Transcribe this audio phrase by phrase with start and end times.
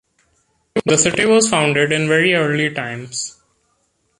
[0.83, 3.39] The city was founded in very early times.